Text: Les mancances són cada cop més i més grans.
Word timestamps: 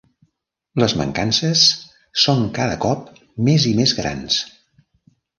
Les 0.83 0.93
mancances 1.01 1.65
són 2.21 2.41
cada 2.55 2.79
cop 2.85 3.03
més 3.49 3.67
i 3.73 3.75
més 3.81 3.93
grans. 3.99 4.39